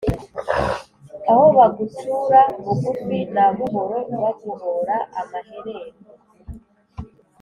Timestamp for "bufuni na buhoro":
2.63-3.99